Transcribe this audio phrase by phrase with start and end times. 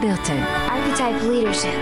[0.00, 0.32] Birte.
[0.70, 1.72] Archetype Leadership.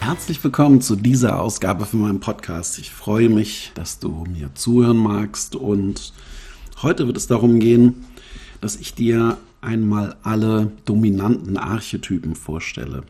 [0.00, 2.78] Herzlich willkommen zu dieser Ausgabe von meinem Podcast.
[2.78, 6.14] Ich freue mich, dass du mir zuhören magst und
[6.82, 8.06] heute wird es darum gehen,
[8.62, 13.02] dass ich dir einmal alle dominanten Archetypen vorstelle.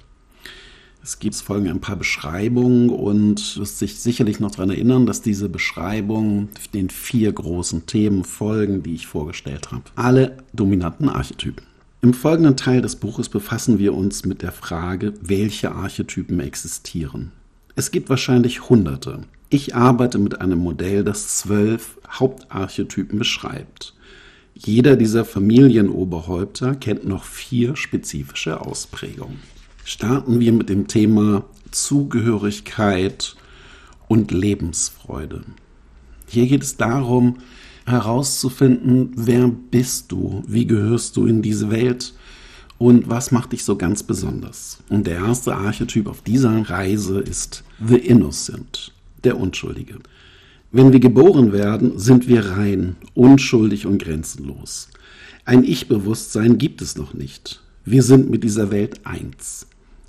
[1.04, 5.48] Es gibt folgen ein paar Beschreibungen und wirst sich sicherlich noch daran erinnern, dass diese
[5.48, 9.82] Beschreibungen den vier großen Themen folgen, die ich vorgestellt habe.
[9.96, 11.66] Alle dominanten Archetypen.
[12.02, 17.32] Im folgenden Teil des Buches befassen wir uns mit der Frage, welche Archetypen existieren.
[17.74, 19.20] Es gibt wahrscheinlich Hunderte.
[19.48, 23.94] Ich arbeite mit einem Modell, das zwölf Hauptarchetypen beschreibt.
[24.54, 29.40] Jeder dieser Familienoberhäupter kennt noch vier spezifische Ausprägungen
[29.84, 33.36] starten wir mit dem Thema Zugehörigkeit
[34.08, 35.42] und Lebensfreude.
[36.26, 37.38] Hier geht es darum,
[37.86, 42.14] herauszufinden, wer bist du, wie gehörst du in diese Welt
[42.78, 44.78] und was macht dich so ganz besonders.
[44.88, 48.92] Und der erste Archetyp auf dieser Reise ist The Innocent,
[49.24, 49.98] der Unschuldige.
[50.70, 54.88] Wenn wir geboren werden, sind wir rein, unschuldig und grenzenlos.
[55.44, 57.62] Ein Ich-Bewusstsein gibt es noch nicht.
[57.84, 59.66] Wir sind mit dieser Welt eins.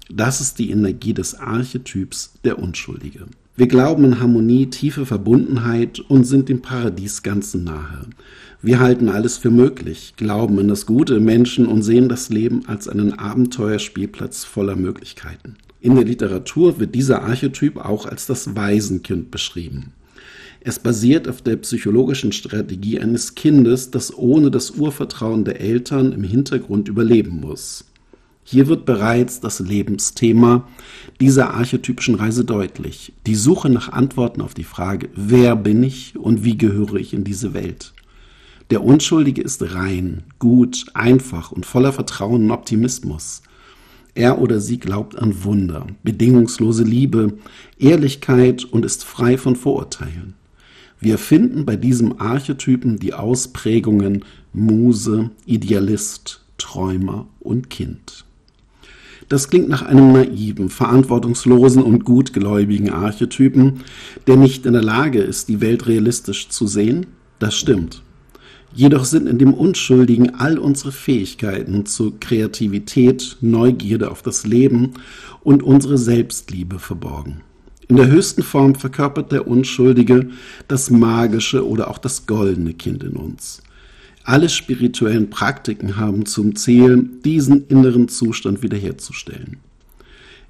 [0.09, 3.25] Das ist die Energie des Archetyps der Unschuldige.
[3.55, 8.07] Wir glauben in Harmonie, tiefe Verbundenheit und sind dem Paradies ganz nahe.
[8.61, 12.65] Wir halten alles für möglich, glauben in das Gute im Menschen und sehen das Leben
[12.67, 15.55] als einen Abenteuerspielplatz voller Möglichkeiten.
[15.81, 19.93] In der Literatur wird dieser Archetyp auch als das Waisenkind beschrieben.
[20.61, 26.23] Es basiert auf der psychologischen Strategie eines Kindes, das ohne das Urvertrauen der Eltern im
[26.23, 27.85] Hintergrund überleben muss.
[28.43, 30.67] Hier wird bereits das Lebensthema
[31.19, 33.13] dieser archetypischen Reise deutlich.
[33.25, 37.23] Die Suche nach Antworten auf die Frage, wer bin ich und wie gehöre ich in
[37.23, 37.93] diese Welt?
[38.69, 43.43] Der Unschuldige ist rein, gut, einfach und voller Vertrauen und Optimismus.
[44.15, 47.33] Er oder sie glaubt an Wunder, bedingungslose Liebe,
[47.79, 50.35] Ehrlichkeit und ist frei von Vorurteilen.
[50.99, 58.22] Wir finden bei diesem Archetypen die Ausprägungen Muse, Idealist, Träumer und Kind.
[59.29, 63.81] Das klingt nach einem naiven, verantwortungslosen und gutgläubigen Archetypen,
[64.27, 67.07] der nicht in der Lage ist, die Welt realistisch zu sehen.
[67.39, 68.03] Das stimmt.
[68.75, 74.93] Jedoch sind in dem Unschuldigen all unsere Fähigkeiten zu Kreativität, Neugierde auf das Leben
[75.43, 77.41] und unsere Selbstliebe verborgen.
[77.87, 80.29] In der höchsten Form verkörpert der Unschuldige
[80.67, 83.61] das magische oder auch das goldene Kind in uns.
[84.25, 89.57] Alle spirituellen Praktiken haben zum Ziel, diesen inneren Zustand wiederherzustellen.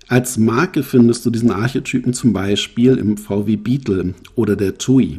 [0.07, 5.17] Als Marke findest du diesen Archetypen zum Beispiel im VW Beetle oder der Tui.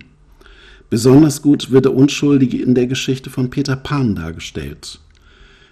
[0.89, 5.01] Besonders gut wird der Unschuldige in der Geschichte von Peter Pan dargestellt.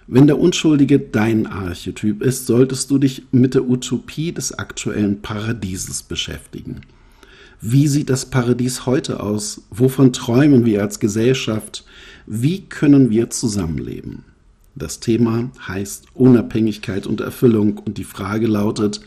[0.07, 6.03] Wenn der Unschuldige dein Archetyp ist, solltest du dich mit der Utopie des aktuellen Paradieses
[6.03, 6.81] beschäftigen.
[7.65, 9.61] Wie sieht das Paradies heute aus?
[9.69, 11.85] Wovon träumen wir als Gesellschaft?
[12.25, 14.25] Wie können wir zusammenleben?
[14.75, 18.99] Das Thema heißt Unabhängigkeit und Erfüllung und die Frage lautet,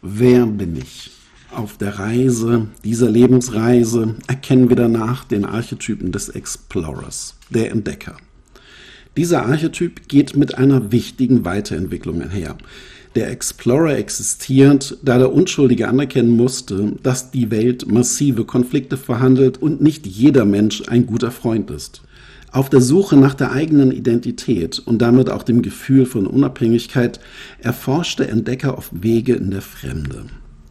[0.00, 1.10] wer bin ich?
[1.50, 8.16] Auf der Reise, dieser Lebensreise, erkennen wir danach den Archetypen des Explorers, der Entdecker.
[9.18, 12.56] Dieser Archetyp geht mit einer wichtigen Weiterentwicklung einher.
[13.18, 19.80] Der Explorer existiert, da der Unschuldige anerkennen musste, dass die Welt massive Konflikte verhandelt und
[19.80, 22.02] nicht jeder Mensch ein guter Freund ist.
[22.52, 27.18] Auf der Suche nach der eigenen Identität und damit auch dem Gefühl von Unabhängigkeit
[27.60, 30.26] erforscht der Entdecker auf Wege in der Fremde.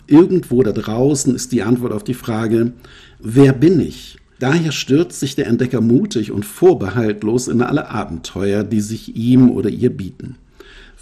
[0.07, 2.72] Irgendwo da draußen ist die Antwort auf die Frage,
[3.19, 4.19] wer bin ich?
[4.40, 9.69] Daher stürzt sich der Entdecker mutig und vorbehaltlos in alle Abenteuer, die sich ihm oder
[9.69, 10.38] ihr bieten.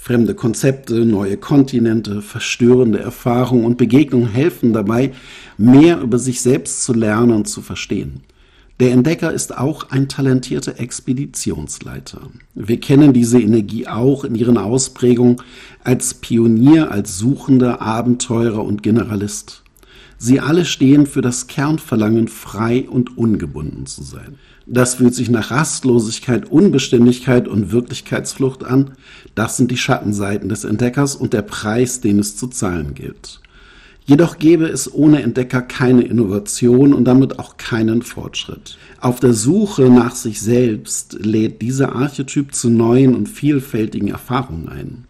[0.06, 5.14] Fremde Konzepte, neue Kontinente, verstörende Erfahrungen und Begegnungen helfen dabei,
[5.58, 8.22] mehr über sich selbst zu lernen und zu verstehen.
[8.80, 12.22] Der Entdecker ist auch ein talentierter Expeditionsleiter.
[12.54, 15.38] Wir kennen diese Energie auch in ihren Ausprägungen
[15.84, 19.65] als Pionier, als Suchender, Abenteurer und Generalist.
[20.18, 24.36] Sie alle stehen für das Kernverlangen, frei und ungebunden zu sein.
[24.66, 28.92] Das fühlt sich nach Rastlosigkeit, Unbeständigkeit und Wirklichkeitsflucht an.
[29.36, 33.42] Das sind die Schattenseiten des Entdeckers und der Preis, den es zu zahlen gilt.
[34.08, 38.78] Jedoch gäbe es ohne Entdecker keine Innovation und damit auch keinen Fortschritt.
[39.02, 45.04] Auf der Suche nach sich selbst lädt dieser Archetyp zu neuen und vielfältigen Erfahrungen ein.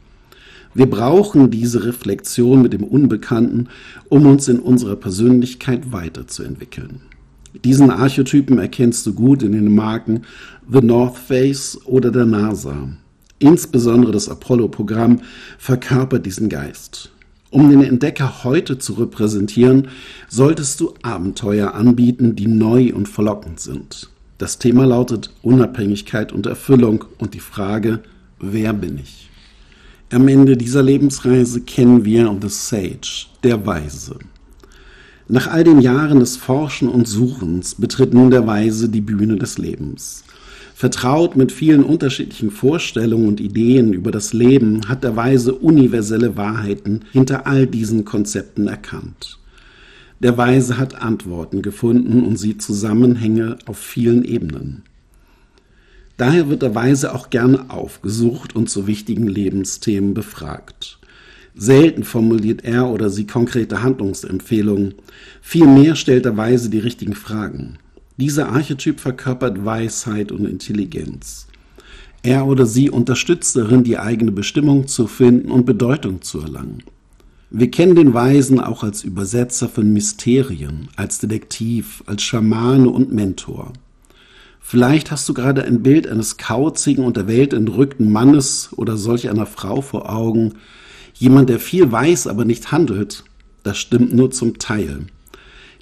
[0.75, 3.69] Wir brauchen diese Reflexion mit dem Unbekannten,
[4.09, 6.99] um uns in unserer Persönlichkeit weiterzuentwickeln.
[7.63, 10.23] Diesen Archetypen erkennst du gut in den Marken
[10.69, 12.89] The North Face oder der NASA.
[13.39, 15.21] Insbesondere das Apollo-Programm
[15.57, 17.09] verkörpert diesen Geist.
[17.51, 19.87] Um den Entdecker heute zu repräsentieren,
[20.27, 24.09] solltest du Abenteuer anbieten, die neu und verlockend sind.
[24.37, 28.01] Das Thema lautet Unabhängigkeit und Erfüllung und die Frage,
[28.41, 29.29] wer bin ich?
[30.11, 34.19] Am Ende dieser Lebensreise kennen wir The Sage, der Weise.
[35.27, 39.57] Nach all den Jahren des Forschen und Suchens betritt nun der Weise die Bühne des
[39.57, 40.23] Lebens.
[40.75, 47.05] Vertraut mit vielen unterschiedlichen Vorstellungen und Ideen über das Leben hat der Weise universelle Wahrheiten
[47.11, 49.39] hinter all diesen Konzepten erkannt.
[50.19, 54.83] Der Weise hat Antworten gefunden und sieht Zusammenhänge auf vielen Ebenen.
[56.17, 60.99] Daher wird der Weise auch gerne aufgesucht und zu wichtigen Lebensthemen befragt.
[61.55, 64.95] Selten formuliert er oder sie konkrete Handlungsempfehlungen,
[65.41, 67.77] vielmehr stellt der Weise die richtigen Fragen.
[68.17, 71.47] Dieser Archetyp verkörpert Weisheit und Intelligenz.
[72.23, 76.83] Er oder sie unterstützt darin, die eigene Bestimmung zu finden und Bedeutung zu erlangen.
[77.51, 83.73] Wir kennen den Weisen auch als Übersetzer von Mysterien, als Detektiv, als Schamane und Mentor.
[84.67, 89.29] Vielleicht hast du gerade ein Bild eines kauzigen und der Welt entrückten Mannes oder solch
[89.29, 90.53] einer Frau vor Augen,
[91.13, 93.25] jemand, der viel weiß, aber nicht handelt.
[93.61, 95.05] Das stimmt nur zum Teil.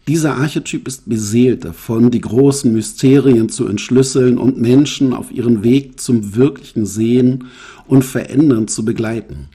[0.09, 6.01] Dieser Archetyp ist beseelt davon, die großen Mysterien zu entschlüsseln und Menschen auf ihren Weg
[6.01, 7.45] zum wirklichen Sehen
[7.88, 9.47] und Verändern zu begleiten.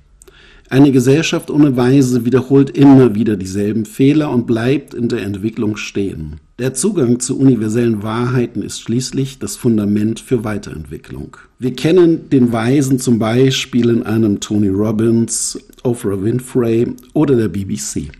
[0.71, 6.41] Eine Gesellschaft ohne Weise wiederholt immer wieder dieselben Fehler und bleibt in der Entwicklung stehen.
[6.59, 11.37] Der Zugang zu universellen Wahrheiten ist schließlich das Fundament für Weiterentwicklung.
[11.61, 18.11] Wir kennen den Weisen zum Beispiel in einem Tony Robbins, Oprah Winfrey oder der BBC.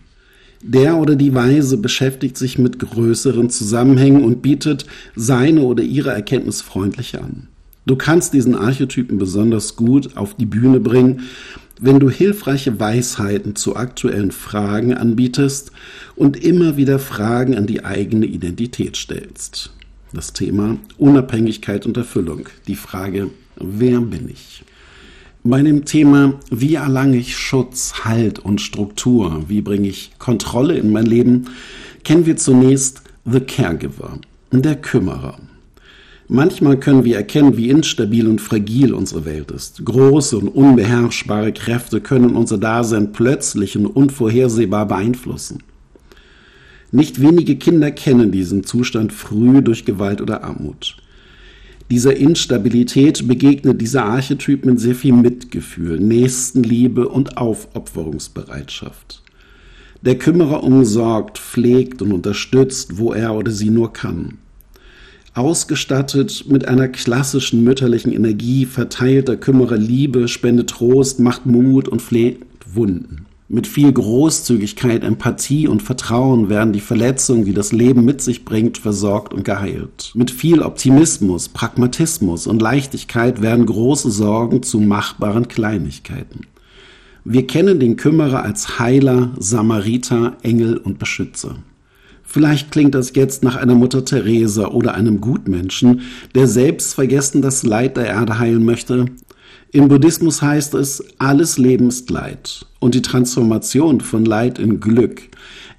[0.63, 4.85] Der oder die Weise beschäftigt sich mit größeren Zusammenhängen und bietet
[5.17, 7.49] seine oder ihre Erkenntnis freundlich an.
[7.85, 11.23] Du kannst diesen Archetypen besonders gut auf die Bühne bringen,
[11.79, 15.71] wenn du hilfreiche Weisheiten zu aktuellen Fragen anbietest
[16.15, 19.71] und immer wieder Fragen an die eigene Identität stellst.
[20.11, 22.47] Das Thema Unabhängigkeit und Erfüllung.
[22.67, 24.63] Die Frage, wer bin ich?
[25.43, 30.91] Bei dem Thema, wie erlange ich Schutz, Halt und Struktur, wie bringe ich Kontrolle in
[30.91, 31.45] mein Leben,
[32.03, 34.19] kennen wir zunächst The Caregiver,
[34.51, 35.37] der Kümmerer.
[36.31, 39.83] Manchmal können wir erkennen, wie instabil und fragil unsere Welt ist.
[39.83, 45.63] Große und unbeherrschbare Kräfte können unser Dasein plötzlich und unvorhersehbar beeinflussen.
[46.91, 50.97] Nicht wenige Kinder kennen diesen Zustand früh durch Gewalt oder Armut.
[51.89, 59.23] Dieser Instabilität begegnet dieser Archetyp mit sehr viel Mitgefühl, Nächstenliebe und Aufopferungsbereitschaft.
[60.03, 64.37] Der Kümmerer umsorgt, pflegt und unterstützt, wo er oder sie nur kann.
[65.33, 72.01] Ausgestattet mit einer klassischen mütterlichen Energie verteilt der Kümmerer Liebe, spendet Trost, macht Mut und
[72.01, 73.25] pflegt Wunden.
[73.51, 78.77] Mit viel Großzügigkeit, Empathie und Vertrauen werden die Verletzungen, die das Leben mit sich bringt,
[78.77, 80.11] versorgt und geheilt.
[80.13, 86.41] Mit viel Optimismus, Pragmatismus und Leichtigkeit werden große Sorgen zu machbaren Kleinigkeiten.
[87.25, 91.55] Wir kennen den Kümmerer als Heiler, Samariter, Engel und Beschützer.
[92.31, 96.01] Vielleicht klingt das jetzt nach einer Mutter Teresa oder einem Gutmenschen,
[96.35, 99.07] der selbst vergessen das Leid der Erde heilen möchte,
[99.71, 105.21] im Buddhismus heißt es, alles Leben ist Leid und die Transformation von Leid in Glück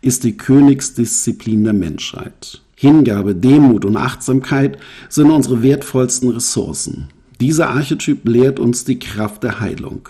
[0.01, 2.61] ist die Königsdisziplin der Menschheit.
[2.77, 4.79] Hingabe, Demut und Achtsamkeit
[5.09, 7.09] sind unsere wertvollsten Ressourcen.
[7.41, 10.09] Dieser Archetyp lehrt uns die Kraft der Heilung.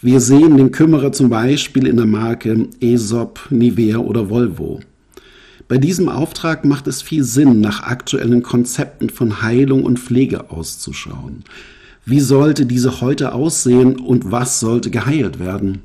[0.00, 4.80] Wir sehen den Kümmerer zum Beispiel in der Marke Aesop, Nivea oder Volvo.
[5.72, 11.44] Bei diesem Auftrag macht es viel Sinn, nach aktuellen Konzepten von Heilung und Pflege auszuschauen.
[12.04, 15.80] Wie sollte diese heute aussehen und was sollte geheilt werden?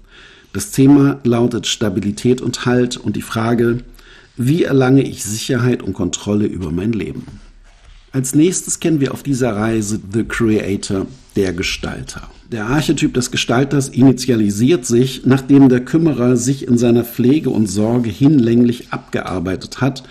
[0.52, 3.78] Das Thema lautet Stabilität und Halt und die Frage,
[4.36, 7.26] wie erlange ich Sicherheit und Kontrolle über mein Leben?
[8.12, 12.30] Als nächstes kennen wir auf dieser Reise The Creator, der Gestalter.
[12.52, 18.10] Der Archetyp des Gestalters initialisiert sich, nachdem der Kümmerer sich in seiner Pflege und Sorge
[18.10, 20.04] hinlänglich abgearbeitet hat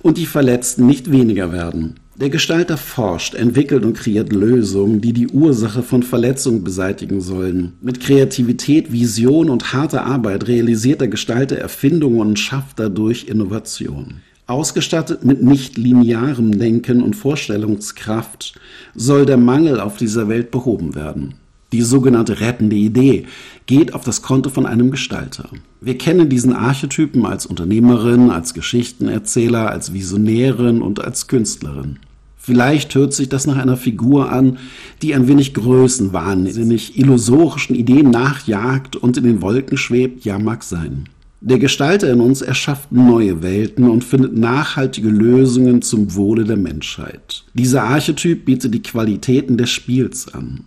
[0.00, 1.96] und die Verletzten nicht weniger werden.
[2.16, 7.72] Der Gestalter forscht, entwickelt und kreiert Lösungen, die die Ursache von Verletzungen beseitigen sollen.
[7.82, 14.20] Mit Kreativität, Vision und harter Arbeit realisiert der Gestalter Erfindungen und schafft dadurch Innovation.
[14.52, 18.60] Ausgestattet mit nicht linearem Denken und Vorstellungskraft
[18.94, 21.36] soll der Mangel auf dieser Welt behoben werden.
[21.72, 23.24] Die sogenannte rettende Idee
[23.64, 25.48] geht auf das Konto von einem Gestalter.
[25.80, 31.98] Wir kennen diesen Archetypen als Unternehmerin, als Geschichtenerzähler, als Visionärin und als Künstlerin.
[32.36, 34.58] Vielleicht hört sich das nach einer Figur an,
[35.00, 41.08] die ein wenig größenwahnsinnig illusorischen Ideen nachjagt und in den Wolken schwebt, ja mag sein.
[41.44, 47.42] Der Gestalter in uns erschafft neue Welten und findet nachhaltige Lösungen zum Wohle der Menschheit.
[47.54, 50.66] Dieser Archetyp bietet die Qualitäten des Spiels an.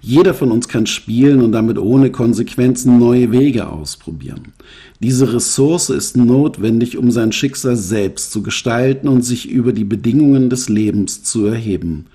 [0.00, 4.54] Jeder von uns kann spielen und damit ohne Konsequenzen neue Wege ausprobieren.
[4.98, 10.48] Diese Ressource ist notwendig, um sein Schicksal selbst zu gestalten und sich über die Bedingungen
[10.48, 12.06] des Lebens zu erheben.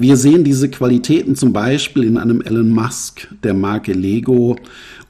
[0.00, 4.54] Wir sehen diese Qualitäten zum Beispiel in einem Elon Musk, der Marke Lego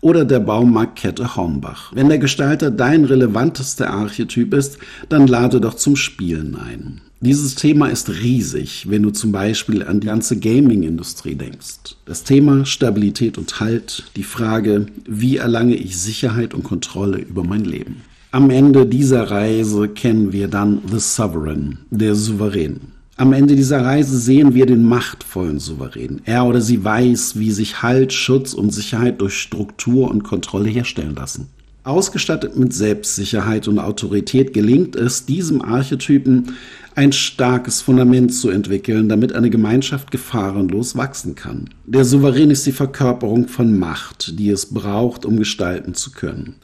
[0.00, 1.92] oder der Baumarktkette Hornbach.
[1.94, 4.78] Wenn der Gestalter dein relevantester Archetyp ist,
[5.08, 7.00] dann lade doch zum Spielen ein.
[7.20, 11.96] Dieses Thema ist riesig, wenn du zum Beispiel an die ganze Gaming-Industrie denkst.
[12.04, 17.64] Das Thema Stabilität und Halt, die Frage, wie erlange ich Sicherheit und Kontrolle über mein
[17.64, 18.02] Leben.
[18.30, 22.97] Am Ende dieser Reise kennen wir dann The Sovereign, der Souverän.
[23.20, 26.20] Am Ende dieser Reise sehen wir den machtvollen Souverän.
[26.24, 31.16] Er oder sie weiß, wie sich Halt, Schutz und Sicherheit durch Struktur und Kontrolle herstellen
[31.16, 31.48] lassen.
[31.82, 36.54] Ausgestattet mit Selbstsicherheit und Autorität gelingt es, diesem Archetypen
[36.94, 41.70] ein starkes Fundament zu entwickeln, damit eine Gemeinschaft gefahrenlos wachsen kann.
[41.86, 46.54] Der Souverän ist die Verkörperung von Macht, die es braucht, um gestalten zu können.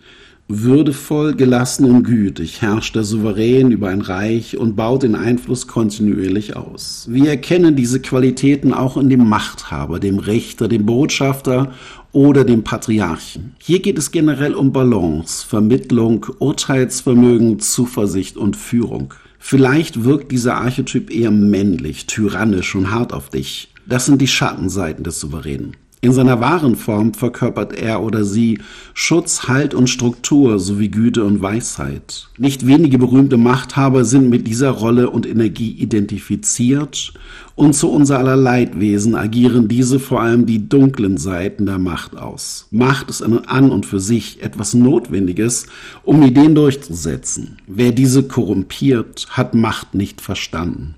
[0.46, 6.54] Würdevoll, gelassen und gütig herrscht der Souverän über ein Reich und baut den Einfluss kontinuierlich
[6.54, 7.06] aus.
[7.10, 11.72] Wir erkennen diese Qualitäten auch in dem Machthaber, dem Richter, dem Botschafter
[12.12, 13.56] oder dem Patriarchen.
[13.58, 19.14] Hier geht es generell um Balance, Vermittlung, Urteilsvermögen, Zuversicht und Führung.
[19.38, 23.72] Vielleicht wirkt dieser Archetyp eher männlich, tyrannisch und hart auf dich.
[23.86, 25.74] Das sind die Schattenseiten des Souveränen.
[26.04, 28.58] In seiner wahren Form verkörpert er oder sie
[28.92, 32.28] Schutz, Halt und Struktur sowie Güte und Weisheit.
[32.36, 37.14] Nicht wenige berühmte Machthaber sind mit dieser Rolle und Energie identifiziert
[37.54, 42.68] und zu unser aller Leidwesen agieren diese vor allem die dunklen Seiten der Macht aus.
[42.70, 45.68] Macht ist an und für sich etwas Notwendiges,
[46.02, 47.56] um Ideen durchzusetzen.
[47.66, 50.96] Wer diese korrumpiert, hat Macht nicht verstanden.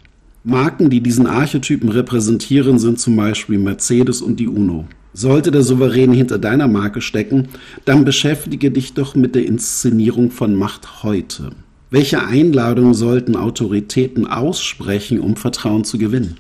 [0.49, 4.87] Marken, die diesen Archetypen repräsentieren, sind zum Beispiel Mercedes und die UNO.
[5.13, 7.49] Sollte der Souverän hinter deiner Marke stecken,
[7.85, 11.51] dann beschäftige dich doch mit der Inszenierung von Macht heute.
[11.91, 16.37] Welche Einladungen sollten Autoritäten aussprechen, um Vertrauen zu gewinnen?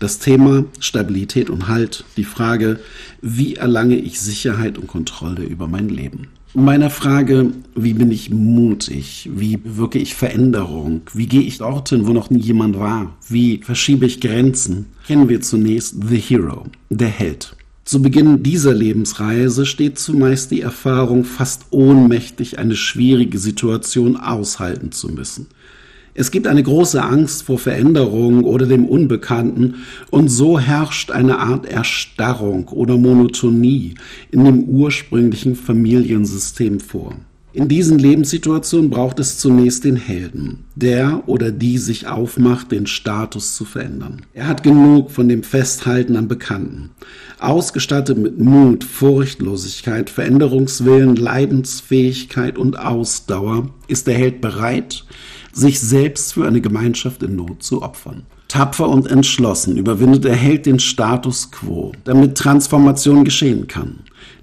[0.00, 2.80] Das Thema Stabilität und Halt, die Frage,
[3.20, 6.28] wie erlange ich Sicherheit und Kontrolle über mein Leben?
[6.54, 9.30] meiner Frage, wie bin ich mutig?
[9.32, 11.02] Wie wirke ich Veränderung?
[11.14, 13.14] Wie gehe ich dorthin, wo noch nie jemand war?
[13.28, 14.86] Wie verschiebe ich Grenzen?
[15.06, 17.54] Kennen wir zunächst The Hero, der Held.
[17.84, 25.08] Zu Beginn dieser Lebensreise steht zumeist die Erfahrung, fast ohnmächtig eine schwierige Situation aushalten zu
[25.08, 25.46] müssen.
[26.14, 29.76] Es gibt eine große Angst vor Veränderung oder dem Unbekannten
[30.10, 33.94] und so herrscht eine Art Erstarrung oder Monotonie
[34.30, 37.14] in dem ursprünglichen Familiensystem vor.
[37.52, 43.56] In diesen Lebenssituationen braucht es zunächst den Helden, der oder die sich aufmacht, den Status
[43.56, 44.22] zu verändern.
[44.34, 46.90] Er hat genug von dem Festhalten an Bekannten.
[47.40, 55.04] Ausgestattet mit Mut, Furchtlosigkeit, Veränderungswillen, Leidensfähigkeit und Ausdauer ist der Held bereit,
[55.52, 58.22] sich selbst für eine Gemeinschaft in Not zu opfern.
[58.46, 64.00] Tapfer und entschlossen überwindet der Held den Status quo, damit Transformation geschehen kann.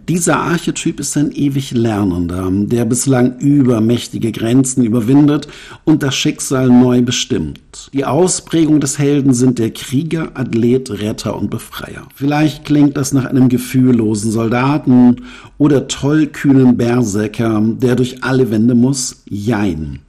[0.10, 5.50] Dieser Archetyp ist ein ewig Lernender, der bislang übermächtige Grenzen überwindet
[5.84, 7.90] und das Schicksal neu bestimmt.
[7.92, 12.08] Die Ausprägung des Helden sind der Krieger, Athlet, Retter und Befreier.
[12.16, 15.24] Vielleicht klingt das nach einem gefühllosen Soldaten
[15.58, 19.24] oder tollkühnen Berserker, der durch alle Wände muss.
[19.28, 20.00] Jein.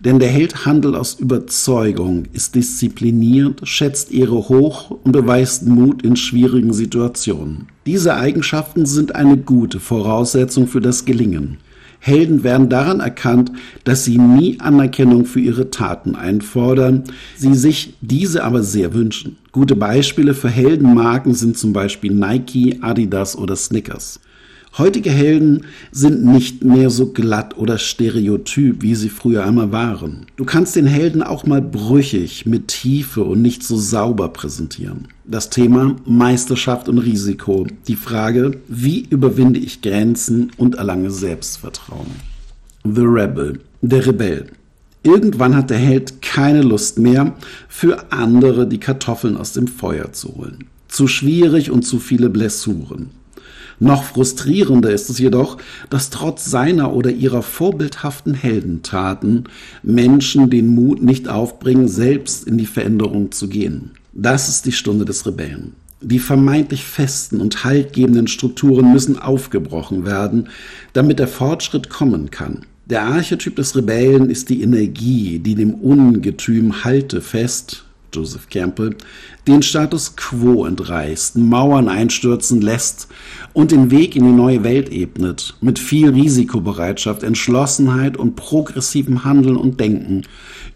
[0.00, 6.16] Denn der Held handelt aus Überzeugung, ist diszipliniert, schätzt Ehre hoch und beweist Mut in
[6.16, 7.68] schwierigen Situationen.
[7.86, 11.58] Diese Eigenschaften sind eine gute Voraussetzung für das Gelingen.
[11.98, 13.50] Helden werden daran erkannt,
[13.84, 17.04] dass sie nie Anerkennung für ihre Taten einfordern,
[17.36, 19.38] sie sich diese aber sehr wünschen.
[19.50, 24.20] Gute Beispiele für Heldenmarken sind zum Beispiel Nike, Adidas oder Snickers.
[24.78, 30.26] Heutige Helden sind nicht mehr so glatt oder stereotyp, wie sie früher einmal waren.
[30.36, 35.08] Du kannst den Helden auch mal brüchig, mit Tiefe und nicht so sauber präsentieren.
[35.24, 37.66] Das Thema Meisterschaft und Risiko.
[37.88, 42.10] Die Frage, wie überwinde ich Grenzen und erlange Selbstvertrauen.
[42.84, 44.46] The Rebel, der Rebell.
[45.02, 47.34] Irgendwann hat der Held keine Lust mehr,
[47.68, 50.64] für andere die Kartoffeln aus dem Feuer zu holen.
[50.88, 53.10] zu schwierig und zu viele Blessuren.
[53.78, 55.58] Noch frustrierender ist es jedoch,
[55.90, 59.44] dass trotz seiner oder ihrer vorbildhaften Heldentaten
[59.82, 63.90] Menschen den Mut nicht aufbringen, selbst in die Veränderung zu gehen.
[64.12, 65.74] Das ist die Stunde des Rebellen.
[66.00, 70.48] Die vermeintlich festen und haltgebenden Strukturen müssen aufgebrochen werden,
[70.92, 72.62] damit der Fortschritt kommen kann.
[72.86, 78.96] Der Archetyp des Rebellen ist die Energie, die dem Ungetüm Halte fest, Joseph Campbell,
[79.46, 83.08] den Status quo entreißt, Mauern einstürzen lässt
[83.52, 89.56] und den Weg in die neue Welt ebnet, mit viel Risikobereitschaft, Entschlossenheit und progressivem Handeln
[89.56, 90.22] und Denken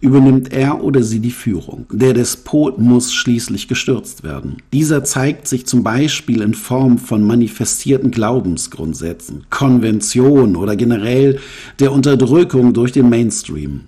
[0.01, 1.87] übernimmt er oder sie die Führung.
[1.93, 4.57] Der Despot muss schließlich gestürzt werden.
[4.73, 11.39] Dieser zeigt sich zum Beispiel in Form von manifestierten Glaubensgrundsätzen, Konventionen oder generell
[11.79, 13.83] der Unterdrückung durch den Mainstream.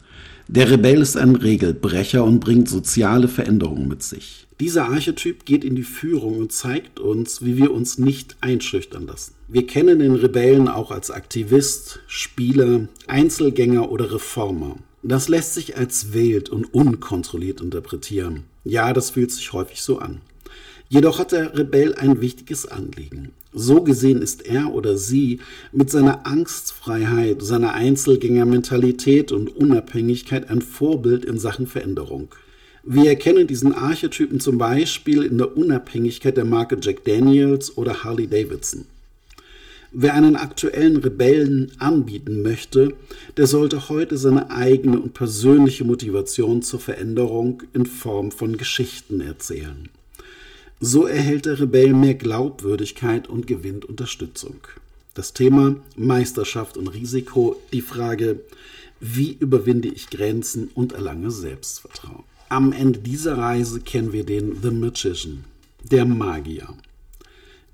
[0.55, 4.47] Der Rebell ist ein Regelbrecher und bringt soziale Veränderungen mit sich.
[4.61, 9.33] Dieser Archetyp geht in die Führung und zeigt uns, wie wir uns nicht einschüchtern lassen.
[9.49, 14.77] Wir kennen den Rebellen auch als Aktivist, Spieler, Einzelgänger oder Reformer.
[15.03, 18.45] Das lässt sich als wild und unkontrolliert interpretieren.
[18.63, 20.21] Ja, das fühlt sich häufig so an.
[20.93, 23.31] Jedoch hat der Rebell ein wichtiges Anliegen.
[23.51, 25.41] So gesehen ist er oder sie
[25.73, 32.29] mit seiner Angstfreiheit, seiner Einzelgängermentalität und Unabhängigkeit ein Vorbild in Sachen Veränderung.
[32.83, 38.27] Wir erkennen diesen Archetypen zum Beispiel in der Unabhängigkeit der Marke Jack Daniels oder Harley
[38.27, 38.85] Davidson.
[39.93, 42.93] Wer einen aktuellen Rebellen anbieten möchte,
[43.39, 49.89] der sollte heute seine eigene und persönliche Motivation zur Veränderung in Form von Geschichten erzählen.
[50.85, 54.57] So erhält der Rebell mehr Glaubwürdigkeit und gewinnt Unterstützung.
[55.15, 58.41] Das Thema Meisterschaft und Risiko, die Frage,
[58.99, 62.25] wie überwinde ich Grenzen und erlange Selbstvertrauen.
[62.49, 65.45] Am Ende dieser Reise kennen wir den The Magician,
[65.85, 66.67] der Magier.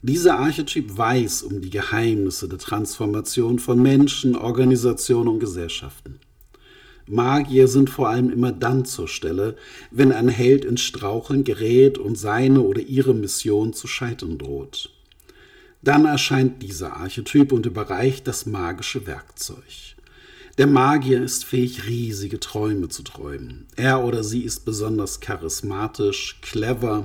[0.02, 6.20] Dieser Archetyp weiß um die Geheimnisse der Transformation von Menschen, Organisationen und Gesellschaften.
[7.08, 9.56] Magier sind vor allem immer dann zur Stelle,
[9.90, 14.90] wenn ein Held ins Straucheln gerät und seine oder ihre Mission zu scheitern droht.
[15.82, 19.96] Dann erscheint dieser Archetyp und überreicht das magische Werkzeug.
[20.58, 23.68] Der Magier ist fähig, riesige Träume zu träumen.
[23.76, 27.04] Er oder sie ist besonders charismatisch, clever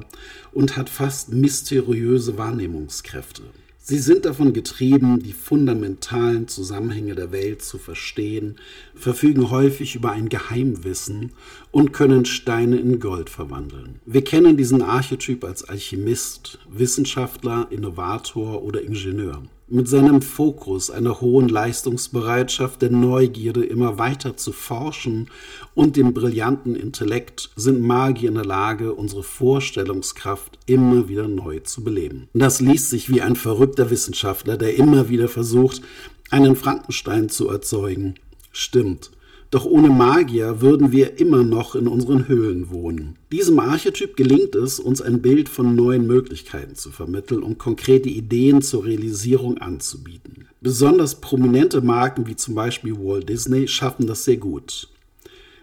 [0.52, 3.44] und hat fast mysteriöse Wahrnehmungskräfte.
[3.86, 8.56] Sie sind davon getrieben, die fundamentalen Zusammenhänge der Welt zu verstehen,
[8.96, 11.34] verfügen häufig über ein Geheimwissen
[11.70, 14.00] und können Steine in Gold verwandeln.
[14.06, 21.48] Wir kennen diesen Archetyp als Alchemist, Wissenschaftler, Innovator oder Ingenieur mit seinem Fokus, einer hohen
[21.50, 25.30] Leistungsbereitschaft, der Neugierde, immer weiter zu forschen
[25.74, 31.84] und dem brillanten Intellekt sind Magier in der Lage, unsere Vorstellungskraft immer wieder neu zu
[31.84, 32.28] beleben.
[32.34, 35.82] Das liest sich wie ein verrückter Wissenschaftler, der immer wieder versucht,
[36.30, 38.16] einen Frankenstein zu erzeugen.
[38.52, 39.12] Stimmt.
[39.54, 43.20] Doch ohne Magier würden wir immer noch in unseren Höhlen wohnen.
[43.32, 48.64] Diesem Archetyp gelingt es, uns ein Bild von neuen Möglichkeiten zu vermitteln und konkrete Ideen
[48.64, 50.48] zur Realisierung anzubieten.
[50.60, 54.88] Besonders prominente Marken wie zum Beispiel Walt Disney schaffen das sehr gut.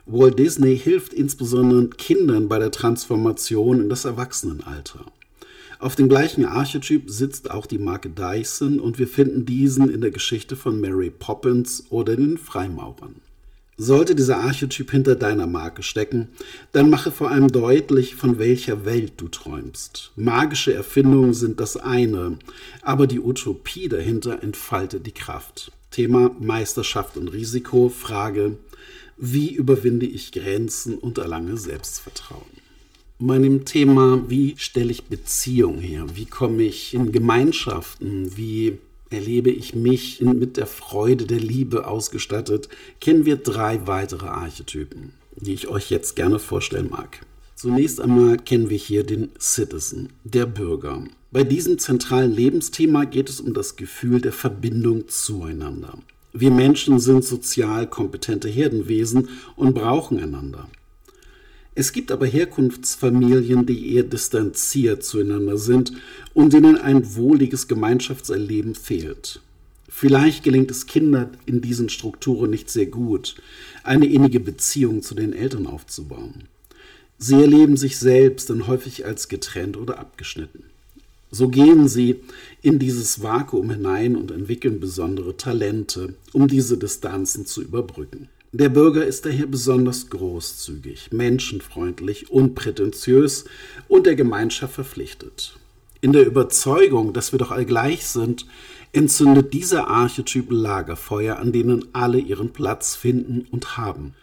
[0.06, 5.04] Walt Disney hilft insbesondere Kindern bei der Transformation in das Erwachsenenalter.
[5.80, 10.12] Auf dem gleichen Archetyp sitzt auch die Marke Dyson und wir finden diesen in der
[10.12, 13.16] Geschichte von Mary Poppins oder den Freimaurern.
[13.82, 16.28] Sollte dieser Archetyp hinter deiner Marke stecken,
[16.72, 20.12] dann mache vor allem deutlich, von welcher Welt du träumst.
[20.16, 22.38] Magische Erfindungen sind das eine,
[22.82, 25.72] aber die Utopie dahinter entfaltet die Kraft.
[25.90, 28.58] Thema Meisterschaft und Risiko, Frage,
[29.16, 32.42] wie überwinde ich Grenzen und erlange Selbstvertrauen?
[33.18, 36.04] Meinem Thema, wie stelle ich Beziehung her?
[36.14, 38.36] Wie komme ich in Gemeinschaften?
[38.36, 38.78] Wie
[39.10, 42.68] erlebe ich mich mit der Freude der Liebe ausgestattet,
[43.00, 47.20] kennen wir drei weitere Archetypen, die ich euch jetzt gerne vorstellen mag.
[47.56, 51.04] Zunächst einmal kennen wir hier den Citizen, der Bürger.
[51.30, 55.98] Bei diesem zentralen Lebensthema geht es um das Gefühl der Verbindung zueinander.
[56.32, 60.68] Wir Menschen sind sozial kompetente Herdenwesen und brauchen einander.
[61.74, 65.92] Es gibt aber Herkunftsfamilien, die eher distanziert zueinander sind
[66.34, 69.40] und denen ein wohliges Gemeinschaftserleben fehlt.
[69.88, 73.36] Vielleicht gelingt es Kindern in diesen Strukturen nicht sehr gut,
[73.82, 76.44] eine innige Beziehung zu den Eltern aufzubauen.
[77.18, 80.64] Sie erleben sich selbst dann häufig als getrennt oder abgeschnitten.
[81.30, 82.16] So gehen sie
[82.62, 88.28] in dieses Vakuum hinein und entwickeln besondere Talente, um diese Distanzen zu überbrücken.
[88.52, 93.44] Der Bürger ist daher besonders großzügig, menschenfreundlich, unprätentiös
[93.86, 95.56] und der Gemeinschaft verpflichtet.
[96.00, 98.46] In der Überzeugung, dass wir doch all gleich sind,
[98.92, 104.14] entzündet dieser Archetyp Lagerfeuer, an denen alle ihren Platz finden und haben.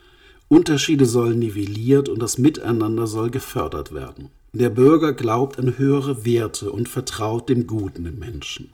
[0.50, 4.28] Unterschiede sollen nivelliert und das Miteinander soll gefördert werden.
[4.52, 8.72] Der Bürger glaubt an höhere Werte und vertraut dem Guten im Menschen.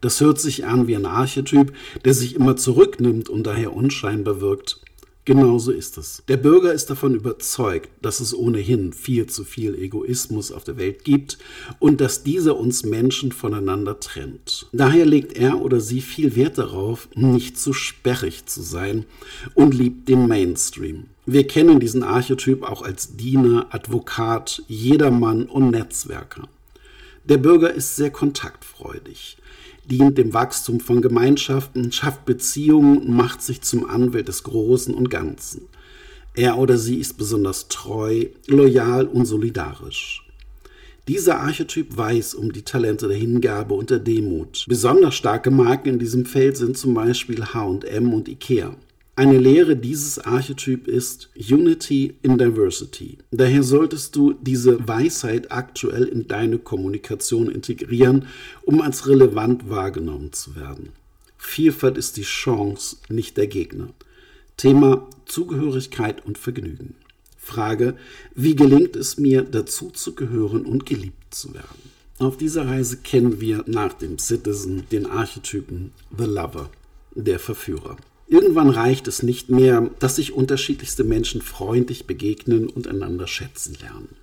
[0.00, 1.72] Das hört sich an wie ein Archetyp,
[2.04, 4.80] der sich immer zurücknimmt und daher unscheinbar wirkt.
[5.26, 6.22] Genauso ist es.
[6.28, 11.02] Der Bürger ist davon überzeugt, dass es ohnehin viel zu viel Egoismus auf der Welt
[11.02, 11.38] gibt
[11.78, 14.66] und dass dieser uns Menschen voneinander trennt.
[14.72, 19.06] Daher legt er oder sie viel Wert darauf, nicht zu sperrig zu sein
[19.54, 21.04] und liebt den Mainstream.
[21.24, 26.48] Wir kennen diesen Archetyp auch als Diener, Advokat, Jedermann und Netzwerker.
[27.24, 29.38] Der Bürger ist sehr kontaktfreudig
[29.90, 35.10] dient dem Wachstum von Gemeinschaften, schafft Beziehungen und macht sich zum Anwalt des Großen und
[35.10, 35.68] Ganzen.
[36.34, 40.24] Er oder sie ist besonders treu, loyal und solidarisch.
[41.06, 44.64] Dieser Archetyp weiß um die Talente der Hingabe und der Demut.
[44.66, 48.74] Besonders starke Marken in diesem Feld sind zum Beispiel H&M und Ikea.
[49.16, 53.18] Eine Lehre dieses Archetyp ist Unity in Diversity.
[53.30, 58.26] Daher solltest du diese Weisheit aktuell in deine Kommunikation integrieren,
[58.62, 60.88] um als relevant wahrgenommen zu werden.
[61.38, 63.90] Vielfalt ist die Chance, nicht der Gegner.
[64.56, 66.96] Thema Zugehörigkeit und Vergnügen.
[67.38, 67.94] Frage,
[68.34, 71.92] wie gelingt es mir, dazu zu gehören und geliebt zu werden?
[72.18, 76.70] Auf dieser Reise kennen wir nach dem Citizen den Archetypen The Lover,
[77.14, 77.96] der Verführer.
[78.26, 84.16] Irgendwann reicht es nicht mehr, dass sich unterschiedlichste Menschen freundlich begegnen und einander schätzen lernen.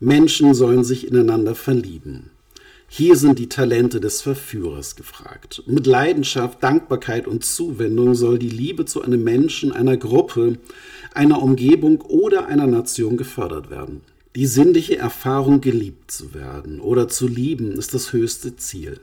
[0.00, 2.30] Menschen sollen sich ineinander verlieben.
[2.88, 5.62] Hier sind die Talente des Verführers gefragt.
[5.66, 10.58] Mit Leidenschaft, Dankbarkeit und Zuwendung soll die Liebe zu einem Menschen, einer Gruppe,
[11.12, 14.02] einer Umgebung oder einer Nation gefördert werden.
[14.36, 19.00] Die sinnliche Erfahrung, geliebt zu werden oder zu lieben, ist das höchste Ziel.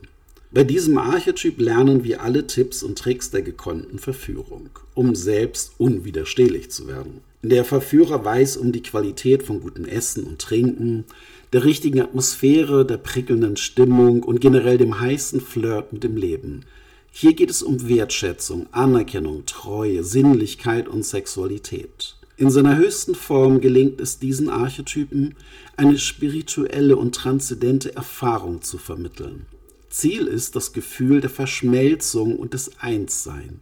[0.53, 6.69] Bei diesem Archetyp lernen wir alle Tipps und Tricks der gekonnten Verführung, um selbst unwiderstehlich
[6.69, 7.21] zu werden.
[7.41, 11.05] Der Verführer weiß um die Qualität von gutem Essen und Trinken,
[11.53, 16.65] der richtigen Atmosphäre, der prickelnden Stimmung und generell dem heißen Flirt mit dem Leben.
[17.11, 22.17] Hier geht es um Wertschätzung, Anerkennung, Treue, Sinnlichkeit und Sexualität.
[22.35, 25.35] In seiner höchsten Form gelingt es diesen Archetypen,
[25.77, 29.45] eine spirituelle und transzendente Erfahrung zu vermitteln.
[29.91, 33.59] Ziel ist das Gefühl der Verschmelzung und des Einssein.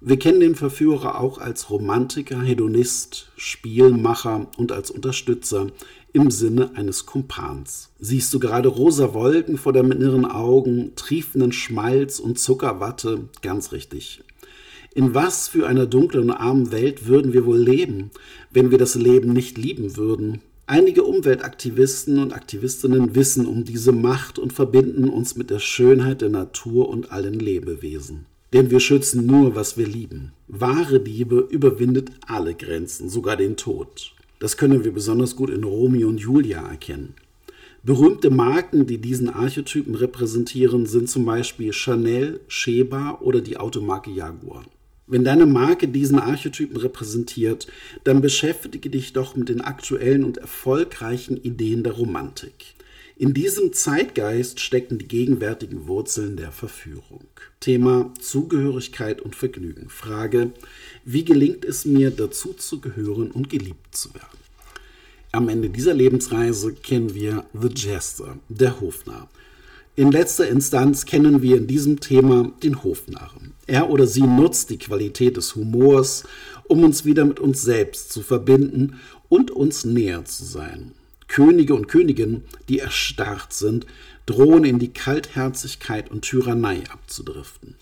[0.00, 5.66] Wir kennen den Verführer auch als Romantiker, Hedonist, Spielmacher und als Unterstützer
[6.12, 7.90] im Sinne eines Kumpans.
[7.98, 13.28] Siehst du gerade rosa Wolken vor deinen inneren Augen, triefenden Schmalz und Zuckerwatte?
[13.42, 14.22] Ganz richtig.
[14.94, 18.12] In was für einer dunklen und armen Welt würden wir wohl leben,
[18.50, 20.40] wenn wir das Leben nicht lieben würden?
[20.68, 26.28] Einige Umweltaktivisten und Aktivistinnen wissen um diese Macht und verbinden uns mit der Schönheit der
[26.28, 28.26] Natur und allen Lebewesen.
[28.52, 30.32] Denn wir schützen nur, was wir lieben.
[30.48, 34.12] Wahre Liebe überwindet alle Grenzen, sogar den Tod.
[34.40, 37.14] Das können wir besonders gut in Romeo und Julia erkennen.
[37.84, 44.64] Berühmte Marken, die diesen Archetypen repräsentieren, sind zum Beispiel Chanel, Sheba oder die Automarke Jaguar.
[45.08, 47.68] Wenn deine Marke diesen Archetypen repräsentiert,
[48.02, 52.74] dann beschäftige dich doch mit den aktuellen und erfolgreichen Ideen der Romantik.
[53.18, 57.24] In diesem Zeitgeist stecken die gegenwärtigen Wurzeln der Verführung.
[57.60, 59.88] Thema Zugehörigkeit und Vergnügen.
[59.88, 60.50] Frage,
[61.04, 64.38] wie gelingt es mir, dazu zu gehören und geliebt zu werden?
[65.32, 69.28] Am Ende dieser Lebensreise kennen wir The Jester, der Hofnarr.
[69.98, 73.54] In letzter Instanz kennen wir in diesem Thema den Hofnarren.
[73.66, 76.24] Er oder sie nutzt die Qualität des Humors,
[76.68, 80.92] um uns wieder mit uns selbst zu verbinden und uns näher zu sein.
[81.28, 83.86] Könige und Königinnen, die erstarrt sind,
[84.26, 87.74] drohen in die Kaltherzigkeit und Tyrannei abzudriften.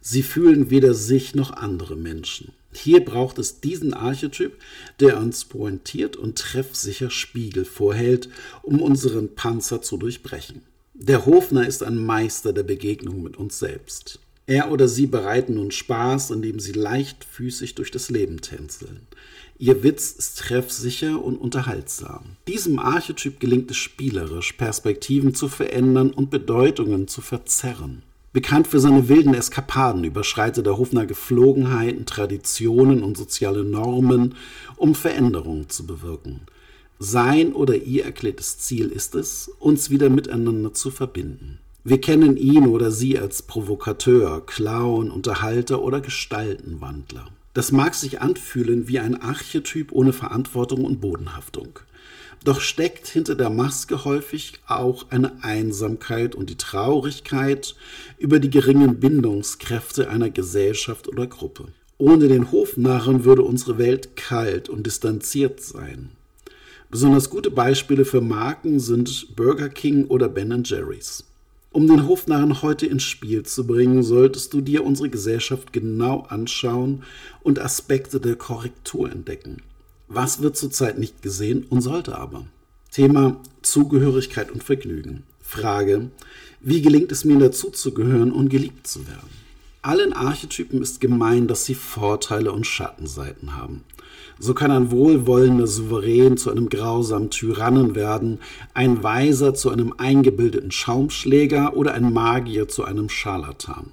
[0.00, 2.50] Sie fühlen weder sich noch andere Menschen.
[2.72, 4.54] Hier braucht es diesen Archetyp,
[4.98, 8.28] der uns pointiert und treffsicher Spiegel vorhält,
[8.62, 10.62] um unseren Panzer zu durchbrechen.
[11.02, 14.18] Der Hofner ist ein Meister der Begegnung mit uns selbst.
[14.46, 19.06] Er oder sie bereiten nun Spaß, indem sie leichtfüßig durch das Leben tänzeln.
[19.56, 22.36] Ihr Witz ist treffsicher und unterhaltsam.
[22.46, 28.02] Diesem Archetyp gelingt es spielerisch, Perspektiven zu verändern und Bedeutungen zu verzerren.
[28.34, 34.34] Bekannt für seine wilden Eskapaden überschreitet der Hofner Geflogenheiten, Traditionen und soziale Normen,
[34.76, 36.42] um Veränderungen zu bewirken.
[37.02, 41.58] Sein oder ihr erklärtes Ziel ist es, uns wieder miteinander zu verbinden.
[41.82, 47.26] Wir kennen ihn oder sie als Provokateur, Clown, Unterhalter oder Gestaltenwandler.
[47.54, 51.78] Das mag sich anfühlen wie ein Archetyp ohne Verantwortung und Bodenhaftung.
[52.44, 57.76] Doch steckt hinter der Maske häufig auch eine Einsamkeit und die Traurigkeit
[58.18, 61.68] über die geringen Bindungskräfte einer Gesellschaft oder Gruppe.
[61.96, 66.10] Ohne den Hofnarren würde unsere Welt kalt und distanziert sein.
[66.90, 71.24] Besonders gute Beispiele für Marken sind Burger King oder Ben Jerry's.
[71.70, 77.04] Um den Hofnarren heute ins Spiel zu bringen, solltest du dir unsere Gesellschaft genau anschauen
[77.44, 79.58] und Aspekte der Korrektur entdecken.
[80.08, 82.46] Was wird zurzeit nicht gesehen und sollte aber?
[82.90, 85.22] Thema Zugehörigkeit und Vergnügen.
[85.40, 86.10] Frage,
[86.60, 89.30] wie gelingt es mir dazuzugehören und geliebt zu werden?
[89.82, 93.82] Allen Archetypen ist gemein, dass sie Vorteile und Schattenseiten haben.
[94.38, 98.40] So kann ein wohlwollender Souverän zu einem grausamen Tyrannen werden,
[98.74, 103.92] ein Weiser zu einem eingebildeten Schaumschläger oder ein Magier zu einem Scharlatan.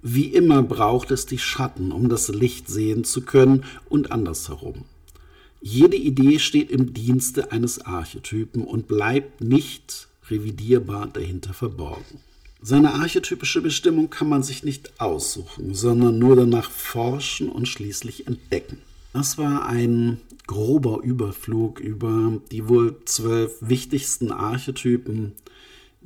[0.00, 4.84] Wie immer braucht es die Schatten, um das Licht sehen zu können und andersherum.
[5.60, 12.20] Jede Idee steht im Dienste eines Archetypen und bleibt nicht revidierbar dahinter verborgen.
[12.62, 18.78] Seine archetypische Bestimmung kann man sich nicht aussuchen, sondern nur danach forschen und schließlich entdecken.
[19.12, 25.32] Das war ein grober Überflug über die wohl zwölf wichtigsten Archetypen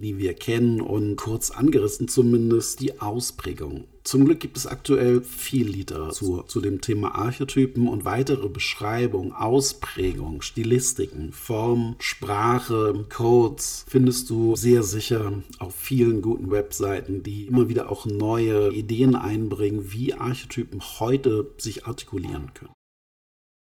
[0.00, 3.84] die wir kennen und kurz angerissen zumindest die Ausprägung.
[4.02, 10.40] Zum Glück gibt es aktuell viel Literatur zu dem Thema Archetypen und weitere Beschreibung, Ausprägung,
[10.40, 17.92] Stilistiken, Form, Sprache, Codes findest du sehr sicher auf vielen guten Webseiten, die immer wieder
[17.92, 22.72] auch neue Ideen einbringen, wie Archetypen heute sich artikulieren können.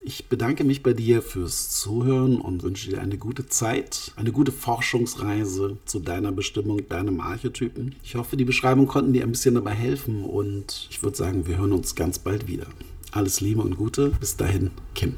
[0.00, 4.52] Ich bedanke mich bei dir fürs Zuhören und wünsche dir eine gute Zeit, eine gute
[4.52, 7.96] Forschungsreise zu deiner Bestimmung, deinem Archetypen.
[8.04, 11.58] Ich hoffe, die Beschreibung konnten dir ein bisschen dabei helfen und ich würde sagen, wir
[11.58, 12.66] hören uns ganz bald wieder.
[13.10, 14.10] Alles Liebe und Gute.
[14.20, 15.16] Bis dahin, Kim.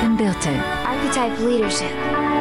[0.00, 0.50] Kim Birte.
[0.84, 2.35] Archetype Leadership.